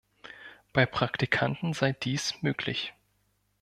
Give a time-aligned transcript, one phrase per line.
[0.73, 2.95] Bei Praktikanten sei dies möglich.